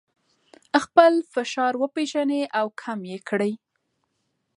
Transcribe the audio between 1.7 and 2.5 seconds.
وپیژنئ